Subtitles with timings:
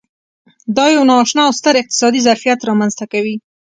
[0.77, 3.35] دا یو نا اشنا او ستر اقتصادي ظرفیت رامنځته کوي.